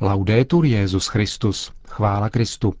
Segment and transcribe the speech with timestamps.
[0.00, 2.74] Laudetur Jezus Christus, chvála Kristu.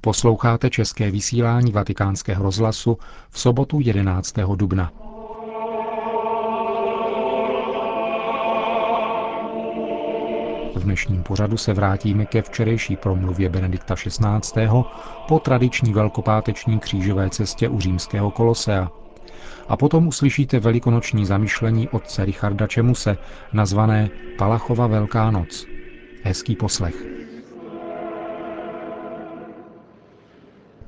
[0.00, 2.98] Posloucháte české vysílání Vatikánského rozhlasu
[3.30, 4.34] v sobotu 11.
[4.54, 4.92] dubna.
[10.74, 14.68] V dnešním pořadu se vrátíme ke včerejší promluvě Benedikta XVI.
[15.28, 18.90] po tradiční velkopáteční křížové cestě u římského kolosea.
[19.68, 23.18] A potom uslyšíte velikonoční zamyšlení otce Richarda Čemuse,
[23.52, 25.75] nazvané Palachova Velká noc.
[26.26, 26.94] Hezký poslech.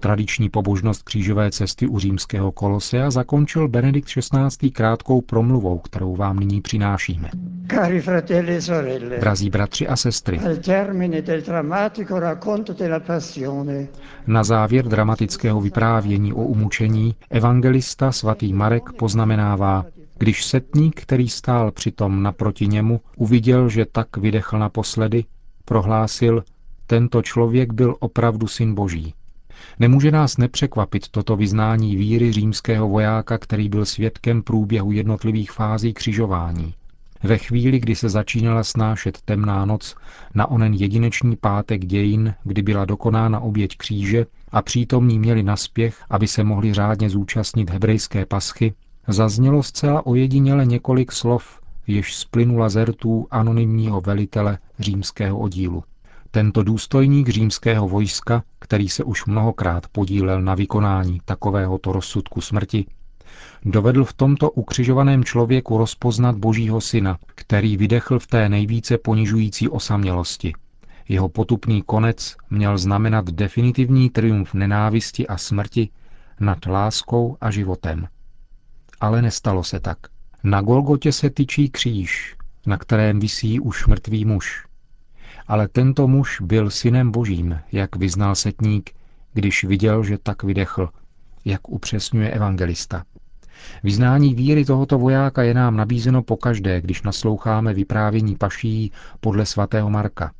[0.01, 4.71] Tradiční pobožnost křížové cesty u římského kolosea zakončil Benedikt XVI.
[4.71, 7.31] krátkou promluvou, kterou vám nyní přinášíme.
[7.71, 13.87] Cari fratelli e sorelle, Drazí bratři a sestry, al termine del drammatico racconto della passione,
[14.27, 19.85] na závěr dramatického vyprávění o umučení evangelista svatý Marek poznamenává,
[20.19, 25.25] když setník, který stál přitom naproti němu, uviděl, že tak vydechl naposledy,
[25.65, 26.45] prohlásil,
[26.87, 29.15] tento člověk byl opravdu syn boží.
[29.79, 36.75] Nemůže nás nepřekvapit toto vyznání víry římského vojáka, který byl svědkem průběhu jednotlivých fází křižování.
[37.23, 39.97] Ve chvíli, kdy se začínala snášet temná noc,
[40.35, 46.29] na onen jedinečný pátek dějin, kdy byla dokonána oběť kříže a přítomní měli naspěch, aby
[46.29, 48.75] se mohli řádně zúčastnit hebrejské paschy,
[49.09, 55.85] zaznělo zcela ojediněle několik slov, jež splynula z rtů anonymního velitele římského oddílu.
[56.31, 62.87] Tento důstojník římského vojska, který se už mnohokrát podílel na vykonání takovéhoto rozsudku smrti,
[63.65, 70.53] dovedl v tomto ukřižovaném člověku rozpoznat Božího syna, který vydechl v té nejvíce ponižující osamělosti.
[71.09, 75.89] Jeho potupný konec měl znamenat definitivní triumf nenávisti a smrti
[76.41, 78.07] nad láskou a životem.
[79.01, 79.99] Ale nestalo se tak.
[80.45, 84.67] Na Golgotě se tyčí kříž, na kterém visí už mrtvý muž.
[85.47, 88.91] Ale tento muž byl synem božím, jak vyznal setník,
[89.33, 90.89] když viděl, že tak vydechl,
[91.45, 93.05] jak upřesňuje evangelista.
[93.83, 100.33] Vyznání víry tohoto vojáka je nám nabízeno pokaždé, když nasloucháme vyprávění paší podle svatého Marka.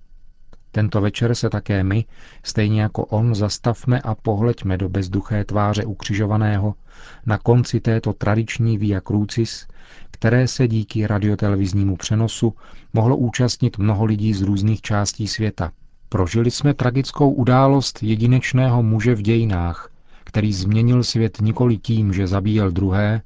[0.73, 2.05] Tento večer se také my,
[2.43, 6.75] stejně jako on, zastavme a pohleďme do bezduché tváře ukřižovaného
[7.27, 9.67] na konci této tradiční Via Crucis,
[10.11, 12.55] které se díky radioteleviznímu přenosu
[12.93, 15.73] mohlo účastnit mnoho lidí z různých částí světa.
[16.09, 19.91] Prožili jsme tragickou událost jedinečného muže v dějinách,
[20.25, 23.23] který změnil svět nikoli tím, že zabíjel druhé,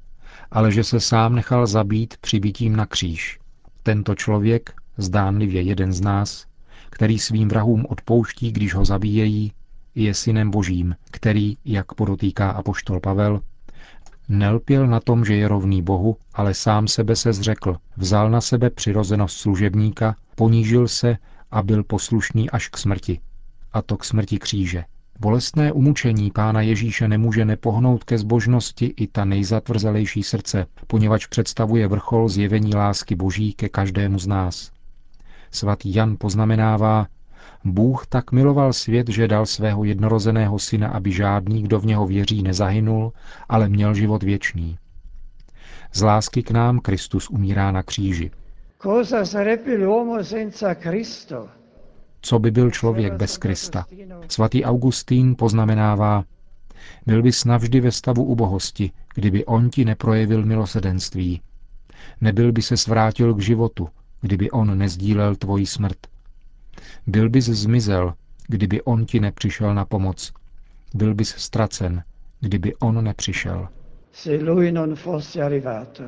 [0.51, 3.39] ale že se sám nechal zabít přibitím na kříž.
[3.83, 6.45] Tento člověk, zdánlivě jeden z nás,
[6.93, 9.51] který svým vrahům odpouští, když ho zabíjejí,
[9.95, 13.41] je synem božím, který, jak podotýká apoštol Pavel,
[14.29, 18.69] nelpěl na tom, že je rovný Bohu, ale sám sebe se zřekl, vzal na sebe
[18.69, 21.17] přirozenost služebníka, ponížil se
[21.51, 23.19] a byl poslušný až k smrti.
[23.73, 24.83] A to k smrti kříže.
[25.19, 32.29] Bolestné umučení pána Ježíše nemůže nepohnout ke zbožnosti i ta nejzatvrzelejší srdce, poněvadž představuje vrchol
[32.29, 34.71] zjevení lásky boží ke každému z nás.
[35.53, 37.07] Svatý Jan poznamenává,
[37.63, 42.43] Bůh tak miloval svět, že dal svého jednorozeného syna, aby žádný, kdo v něho věří,
[42.43, 43.13] nezahynul,
[43.49, 44.77] ale měl život věčný.
[45.93, 48.31] Z lásky k nám Kristus umírá na kříži.
[52.21, 53.85] Co by byl člověk bez Krista?
[54.27, 56.23] Svatý Augustín poznamenává,
[57.05, 61.41] byl bys navždy ve stavu ubohosti, kdyby on ti neprojevil milosedenství.
[62.21, 63.89] Nebyl by se svrátil k životu,
[64.23, 65.97] kdyby on nezdílel tvoji smrt.
[67.07, 68.13] Byl bys zmizel,
[68.47, 70.33] kdyby on ti nepřišel na pomoc.
[70.93, 72.03] Byl bys ztracen,
[72.39, 73.67] kdyby on nepřišel.
[74.11, 76.03] Se lui non fosse arrivato.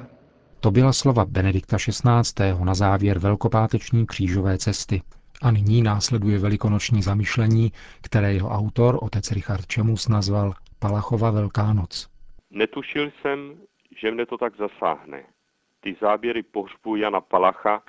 [0.59, 2.63] To byla slova Benedikta XVI.
[2.63, 5.01] na závěr velkopáteční křížové cesty.
[5.41, 7.71] A nyní následuje velikonoční zamyšlení,
[8.01, 12.09] které jeho autor, otec Richard Čemus, nazval Palachova Velká noc.
[12.51, 13.53] Netušil jsem,
[14.01, 15.23] že mne to tak zasáhne.
[15.79, 17.81] Ty záběry pohřbu Jana Palacha,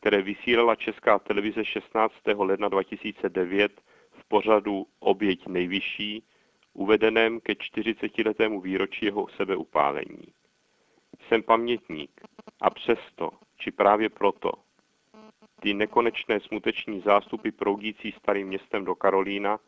[0.00, 2.14] které vysílala Česká televize 16.
[2.38, 3.80] ledna 2009
[4.10, 6.22] v pořadu Oběť nejvyšší,
[6.72, 10.32] uvedeném ke 40-letému výročí jeho sebeupálení.
[11.28, 12.20] Jsem pamětník
[12.60, 14.52] a přesto, či právě proto,
[15.60, 19.60] ty nekonečné smuteční zástupy proudící starým městem do Karolína,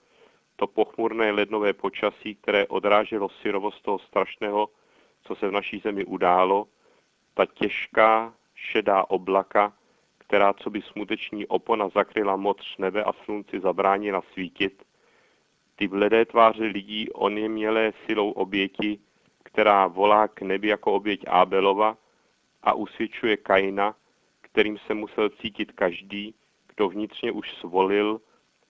[0.57, 4.69] to pochmurné lednové počasí, které odráželo syrovost toho strašného,
[5.23, 6.69] co se v naší zemi událo,
[7.35, 9.73] ta těžká, šedá oblaka,
[10.33, 14.83] která co by smuteční opona zakryla moc nebe a slunci zabránila svítit,
[15.77, 18.99] ty bledé tváře lidí oněmělé silou oběti,
[19.43, 21.97] která volá k nebi jako oběť Ábelova
[22.63, 23.95] a usvědčuje Kaina,
[24.41, 26.35] kterým se musel cítit každý,
[26.75, 28.21] kdo vnitřně už svolil,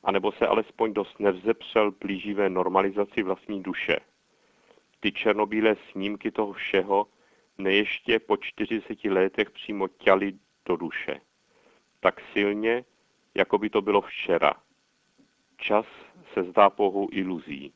[0.04, 3.98] anebo se alespoň dost nevzepřel blíživé normalizaci vlastní duše.
[5.00, 7.06] Ty černobílé snímky toho všeho
[7.58, 10.32] neještě po 40 letech přímo těli
[10.66, 11.20] do duše.
[12.02, 12.84] Tak silně,
[13.34, 14.54] jako by to bylo včera.
[15.56, 15.86] Čas
[16.32, 17.72] se zdá pouhou iluzí.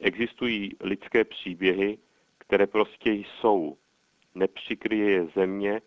[0.00, 1.98] Existují lidské příběhy,
[2.38, 3.76] které prostě jsou.
[4.34, 5.82] Nepřikryje je země,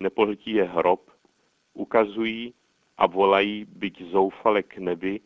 [0.00, 1.10] nepohltí je hrob,
[1.74, 2.54] ukazují
[2.98, 5.20] a volají byť zoufale k nebi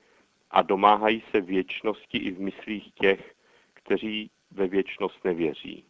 [0.50, 3.34] a domáhají se věčnosti i v myslích těch,
[3.75, 5.84] kteří ve věčnost nevěří.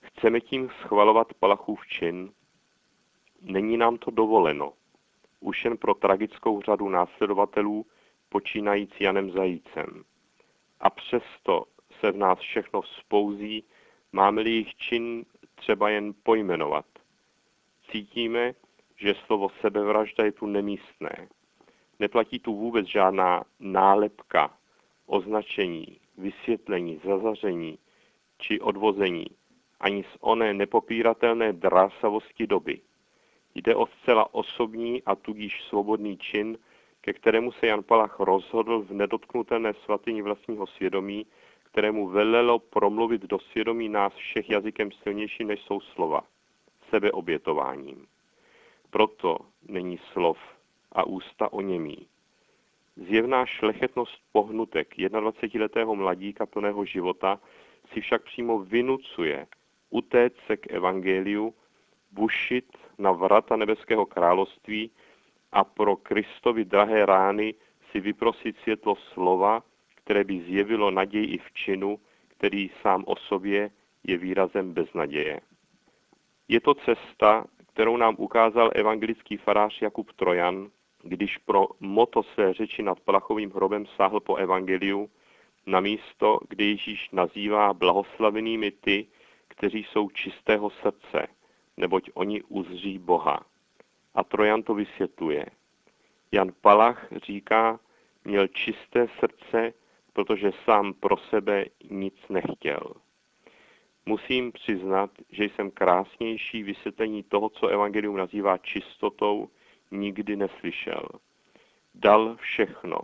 [0.00, 2.32] Chceme tím schvalovat Palachův čin?
[3.42, 4.72] Není nám to dovoleno.
[5.40, 7.86] Už jen pro tragickou řadu následovatelů,
[8.28, 10.04] počínající Janem Zajícem.
[10.80, 11.64] A přesto
[12.00, 13.64] se v nás všechno spouzí,
[14.12, 15.24] máme-li jejich čin
[15.54, 16.86] třeba jen pojmenovat.
[17.90, 18.52] Cítíme,
[18.96, 21.28] že slovo sebevražda je tu nemístné.
[21.98, 24.58] Neplatí tu vůbec žádná nálepka,
[25.06, 27.78] označení, vysvětlení, zazaření
[28.38, 29.26] či odvození,
[29.80, 32.80] ani z oné nepopíratelné drásavosti doby.
[33.58, 36.58] Jde o zcela osobní a tudíž svobodný čin,
[37.00, 41.26] ke kterému se Jan Palach rozhodl v nedotknutelné svatyni vlastního svědomí,
[41.64, 46.22] kterému velelo promluvit do svědomí nás všech jazykem silnější než jsou slova,
[46.90, 48.06] sebeobětováním.
[48.90, 49.38] Proto
[49.68, 50.38] není slov
[50.92, 52.06] a ústa o němí.
[52.96, 57.40] Zjevná šlechetnost pohnutek 21-letého mladíka plného života
[57.92, 59.46] si však přímo vynucuje
[59.90, 61.54] utéct se k evangeliu,
[62.10, 62.64] bušit
[62.98, 64.90] na vrata nebeského království
[65.52, 67.54] a pro Kristovi drahé rány
[67.90, 69.62] si vyprosit světlo slova,
[69.94, 73.70] které by zjevilo naději i v činu, který sám o sobě
[74.04, 75.40] je výrazem beznaděje.
[76.48, 80.70] Je to cesta, kterou nám ukázal evangelický farář Jakub Trojan,
[81.02, 85.10] když pro moto své řeči nad Palachovým hrobem sáhl po evangeliu,
[85.66, 89.06] na místo, kde Ježíš nazývá blahoslavenými ty,
[89.48, 91.26] kteří jsou čistého srdce,
[91.78, 93.46] neboť oni uzří Boha.
[94.14, 95.46] A Trojan to vysvětluje.
[96.32, 97.80] Jan Palach říká,
[98.24, 99.72] měl čisté srdce,
[100.12, 102.80] protože sám pro sebe nic nechtěl.
[104.06, 109.48] Musím přiznat, že jsem krásnější vysvětlení toho, co Evangelium nazývá čistotou,
[109.90, 111.08] nikdy neslyšel.
[111.94, 112.98] Dal všechno.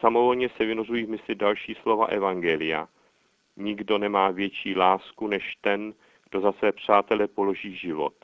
[0.00, 2.88] Samovolně se vynořují v mysli další slova Evangelia.
[3.56, 5.94] Nikdo nemá větší lásku než ten,
[6.30, 8.14] kdo za své přátele položí život.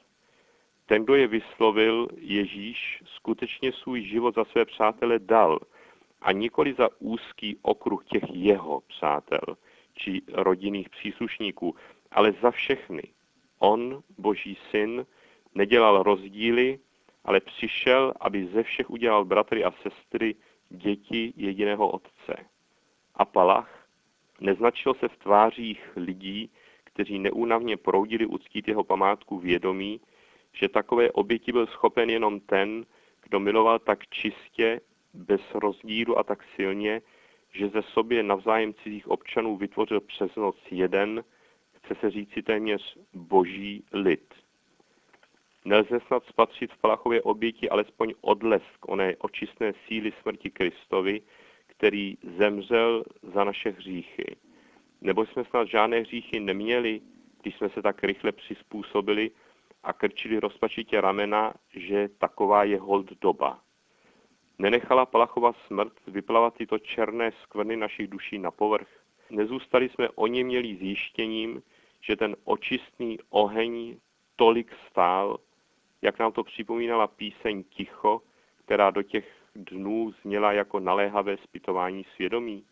[0.86, 5.58] Ten, kdo je vyslovil, Ježíš, skutečně svůj život za své přátele dal
[6.22, 9.56] a nikoli za úzký okruh těch jeho přátel
[9.94, 11.74] či rodinných příslušníků,
[12.10, 13.02] ale za všechny.
[13.58, 15.06] On, Boží syn,
[15.54, 16.78] nedělal rozdíly,
[17.24, 20.34] ale přišel, aby ze všech udělal bratry a sestry
[20.68, 22.36] děti jediného otce.
[23.14, 23.86] A Palach
[24.40, 26.50] neznačil se v tvářích lidí,
[26.96, 30.00] kteří neúnavně proudili uctít jeho památku vědomí,
[30.52, 32.86] že takové oběti byl schopen jenom ten,
[33.22, 34.80] kdo miloval tak čistě,
[35.14, 37.02] bez rozdílu a tak silně,
[37.52, 41.24] že ze sobě navzájem cizích občanů vytvořil přes noc jeden,
[41.76, 44.34] chce se říci téměř boží lid.
[45.64, 51.22] Nelze snad spatřit v Palachově oběti alespoň odlesk oné očistné síly smrti Kristovi,
[51.66, 53.04] který zemřel
[53.34, 54.36] za naše hříchy.
[55.00, 57.00] Nebo jsme snad žádné hříchy neměli,
[57.42, 59.30] když jsme se tak rychle přizpůsobili
[59.82, 63.60] a krčili rozpačitě ramena, že taková je hold doba.
[64.58, 68.88] Nenechala Palachova smrt vyplavat tyto černé skvrny našich duší na povrch.
[69.30, 71.62] Nezůstali jsme o ně měli zjištěním,
[72.00, 73.96] že ten očistný oheň
[74.36, 75.38] tolik stál,
[76.02, 78.22] jak nám to připomínala píseň Ticho,
[78.64, 82.64] která do těch dnů zněla jako naléhavé zpytování svědomí.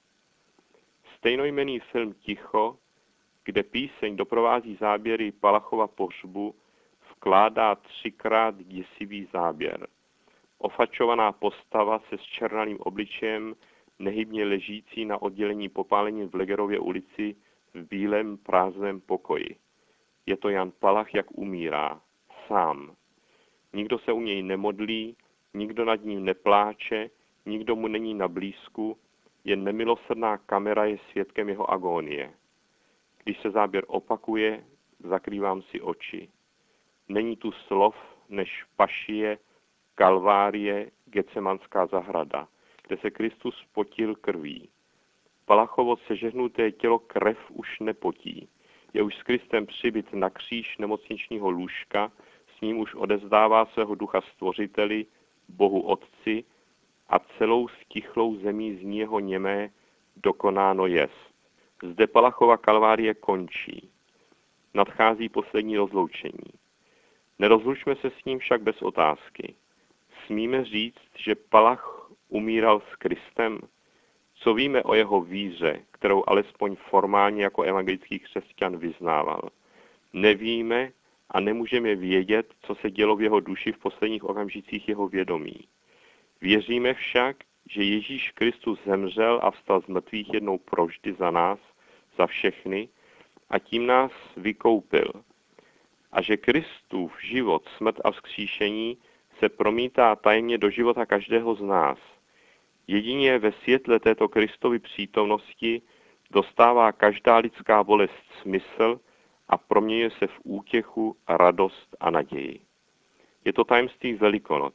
[1.25, 2.76] Stejnojmený film Ticho,
[3.45, 6.54] kde píseň doprovází záběry Palachova pohřbu,
[7.11, 9.87] vkládá třikrát děsivý záběr.
[10.59, 13.54] Ofačovaná postava se zčernalým obličejem,
[13.99, 17.37] nehybně ležící na oddělení popálení v Legerově ulici
[17.75, 19.57] v bílém prázdném pokoji.
[20.26, 22.00] Je to Jan Palach, jak umírá.
[22.47, 22.97] Sám.
[23.73, 25.16] Nikdo se u něj nemodlí,
[25.54, 27.11] nikdo nad ním nepláče,
[27.47, 28.99] nikdo mu není na blízku,
[29.44, 32.34] jen nemilosrdná kamera je svědkem jeho agónie.
[33.24, 34.64] Když se záběr opakuje,
[34.98, 36.28] zakrývám si oči.
[37.08, 37.96] Není tu slov
[38.28, 39.38] než pašie,
[39.94, 42.48] kalvárie, Gecemanská zahrada,
[42.86, 44.68] kde se Kristus potil krví.
[45.46, 48.48] Palachovo sežehnuté tělo krev už nepotí.
[48.94, 52.12] Je už s Kristem přibyt na kříž nemocničního lůžka,
[52.56, 55.06] s ním už odezdává svého ducha stvořiteli,
[55.48, 56.44] Bohu Otci
[57.08, 59.70] a celou stichlou zemí z něho němé
[60.16, 61.34] dokonáno jest.
[61.82, 63.90] Zde Palachova kalvárie končí.
[64.75, 66.50] Nadchází poslední rozloučení.
[67.38, 69.54] Nerozlučme se s ním však bez otázky.
[70.26, 73.58] Smíme říct, že Palach umíral s Kristem?
[74.34, 79.50] Co víme o jeho víře, kterou alespoň formálně jako evangelický křesťan vyznával?
[80.12, 80.92] Nevíme
[81.30, 85.68] a nemůžeme vědět, co se dělo v jeho duši v posledních okamžicích jeho vědomí.
[86.44, 87.36] Věříme však,
[87.70, 91.58] že Ježíš Kristus zemřel a vstal z mrtvých jednou proždy za nás,
[92.18, 92.88] za všechny,
[93.50, 95.12] a tím nás vykoupil.
[96.12, 98.98] A že Kristův život, smrt a vzkříšení
[99.38, 101.98] se promítá tajemně do života každého z nás.
[102.86, 105.82] Jedině ve světle této Kristovy přítomnosti
[106.30, 109.00] dostává každá lidská bolest smysl
[109.48, 112.60] a proměňuje se v útěchu, radost a naději.
[113.44, 114.74] Je to tajemství Velikonoc,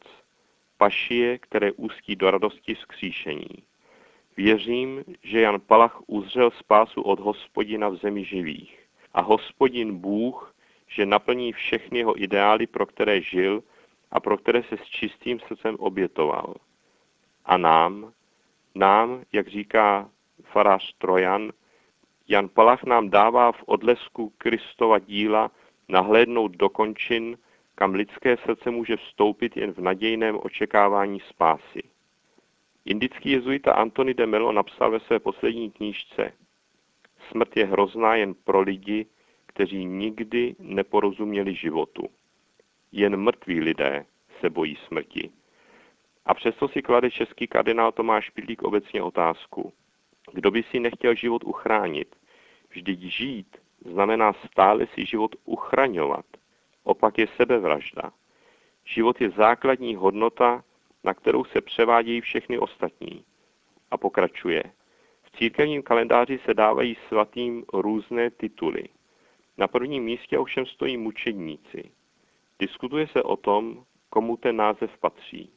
[0.79, 3.63] pašie, které ústí do radosti vzkříšení.
[4.37, 8.79] Věřím, že Jan Palach uzřel spásu od hospodina v zemi živých.
[9.13, 10.55] A hospodin Bůh,
[10.87, 13.63] že naplní všechny jeho ideály, pro které žil
[14.11, 16.55] a pro které se s čistým srdcem obětoval.
[17.45, 18.13] A nám,
[18.75, 20.09] nám, jak říká
[20.43, 21.51] farář Trojan,
[22.27, 25.51] Jan Palach nám dává v odlesku Kristova díla
[25.89, 27.37] nahlédnout do končin,
[27.79, 31.81] kam lidské srdce může vstoupit jen v nadějném očekávání spásy.
[32.85, 36.33] Indický jezuita Antony de Melo napsal ve své poslední knížce
[37.31, 39.05] Smrt je hrozná jen pro lidi,
[39.45, 42.07] kteří nikdy neporozuměli životu.
[42.91, 44.05] Jen mrtví lidé
[44.39, 45.29] se bojí smrti.
[46.25, 49.73] A přesto si klade český kardinál Tomáš Pidlík obecně otázku.
[50.33, 52.15] Kdo by si nechtěl život uchránit?
[52.69, 56.25] Vždyť žít znamená stále si život uchraňovat.
[56.89, 58.11] Opak je sebevražda.
[58.85, 60.63] Život je základní hodnota,
[61.03, 63.25] na kterou se převádějí všechny ostatní.
[63.91, 64.63] A pokračuje.
[65.23, 68.83] V církevním kalendáři se dávají svatým různé tituly.
[69.57, 71.91] Na prvním místě ovšem stojí mučedníci.
[72.59, 75.49] Diskutuje se o tom, komu ten název patří.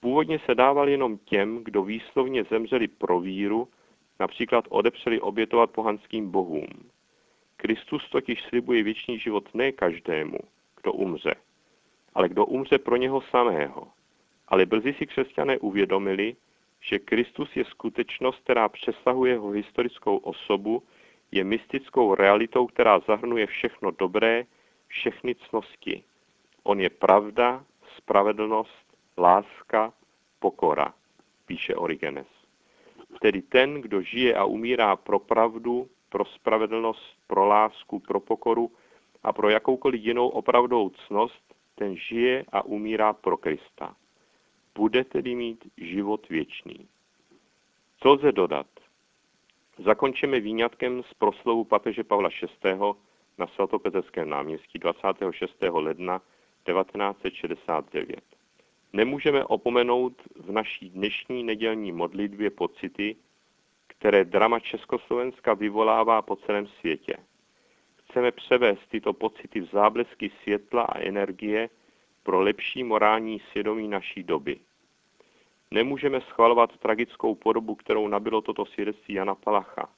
[0.00, 3.68] Původně se dával jenom těm, kdo výslovně zemřeli pro víru,
[4.20, 6.90] například odepřeli obětovat pohanským bohům.
[7.58, 10.38] Kristus totiž slibuje věčný život ne každému,
[10.82, 11.34] kdo umře,
[12.14, 13.88] ale kdo umře pro něho samého.
[14.48, 16.36] Ale brzy si křesťané uvědomili,
[16.80, 20.82] že Kristus je skutečnost, která přesahuje jeho historickou osobu,
[21.32, 24.44] je mystickou realitou, která zahrnuje všechno dobré,
[24.86, 26.04] všechny cnosti.
[26.62, 27.64] On je pravda,
[27.96, 28.86] spravedlnost,
[29.18, 29.92] láska,
[30.38, 30.94] pokora,
[31.46, 32.26] píše Origenes.
[33.20, 38.72] Tedy ten, kdo žije a umírá pro pravdu, pro spravedlnost, pro lásku, pro pokoru
[39.22, 43.96] a pro jakoukoliv jinou opravdovou cnost, ten žije a umírá pro Krista.
[44.74, 46.88] Bude tedy mít život věčný.
[48.00, 48.66] Co lze dodat?
[49.78, 52.28] Zakončíme výňatkem z proslovu papeže Pavla
[52.64, 52.74] VI.
[53.38, 55.56] na svatopeteckém náměstí 26.
[55.70, 58.20] ledna 1969.
[58.92, 63.16] Nemůžeme opomenout v naší dnešní nedělní modlitbě pocity,
[63.98, 67.16] které drama Československa vyvolává po celém světě.
[67.96, 71.68] Chceme převést tyto pocity v záblesky světla a energie
[72.22, 74.60] pro lepší morální svědomí naší doby.
[75.70, 79.88] Nemůžeme schvalovat tragickou podobu, kterou nabilo toto svědectví Jana Palacha,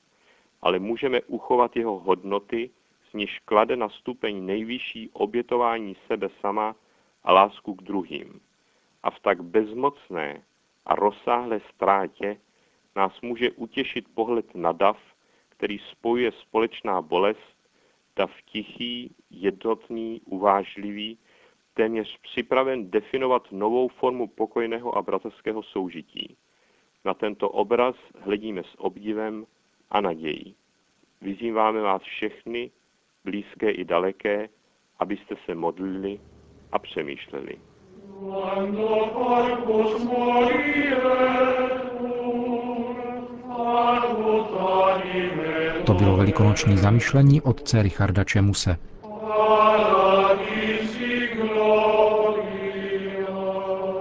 [0.63, 2.71] ale můžeme uchovat jeho hodnoty,
[3.11, 6.77] z níž klade na stupeň nejvyšší obětování sebe sama
[7.25, 8.41] a lásku k druhým.
[9.03, 10.43] A v tak bezmocné
[10.87, 12.37] a rozsáhlé ztrátě
[12.97, 14.99] nás může utěšit pohled na dav,
[15.49, 17.57] který spojuje společná bolest,
[18.17, 21.19] dav tichý, jednotný, uvážlivý,
[21.75, 26.37] téměř připraven definovat novou formu pokojného a bratrského soužití.
[27.05, 29.47] Na tento obraz hledíme s obdivem
[29.91, 30.55] a nadějí.
[31.21, 32.71] Vyzýváme vás všechny,
[33.25, 34.49] blízké i daleké,
[34.99, 36.21] abyste se modlili
[36.73, 37.59] a přemýšleli.
[45.85, 48.77] To bylo velikonoční zamyšlení otce Richarda Čemuse.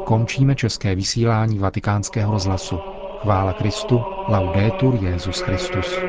[0.04, 2.80] Končíme české vysílání vatikánského rozhlasu.
[3.22, 6.00] Chvála Kristu, laudetur Jezus Christus.